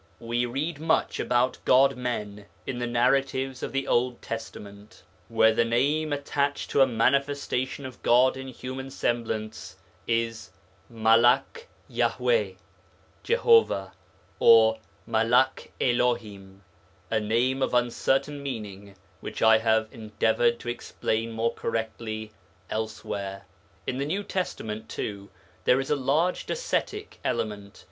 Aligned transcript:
We 0.19 0.47
read 0.47 0.79
much 0.79 1.19
about 1.19 1.59
God 1.63 1.95
men 1.95 2.47
in 2.65 2.79
the 2.79 2.87
narratives 2.87 3.61
of 3.61 3.71
the 3.71 3.87
Old 3.87 4.19
Testament, 4.19 5.03
where 5.27 5.53
the 5.53 5.63
name 5.63 6.11
attached 6.11 6.71
to 6.71 6.81
a 6.81 6.87
manifestation 6.87 7.85
of 7.85 8.01
God 8.01 8.35
in 8.35 8.47
human 8.47 8.89
semblance 8.89 9.75
is 10.07 10.49
'malak 10.89 11.67
Yahwè 11.87 12.55
(Jehovah)' 13.21 13.93
or 14.39 14.79
'malak 15.05 15.69
Elohim' 15.79 16.63
a 17.11 17.19
name 17.19 17.61
of 17.61 17.75
uncertain 17.75 18.41
meaning 18.41 18.95
which 19.19 19.43
I 19.43 19.59
have 19.59 19.87
endeavoured 19.91 20.57
to 20.61 20.69
explain 20.69 21.31
more 21.31 21.53
correctly 21.53 22.31
elsewhere. 22.71 23.45
In 23.85 23.99
the 23.99 24.05
New 24.07 24.23
Testament 24.23 24.89
too 24.89 25.29
there 25.65 25.79
is 25.79 25.91
a 25.91 25.95
large 25.95 26.47
Docetic 26.47 27.19
element. 27.23 27.79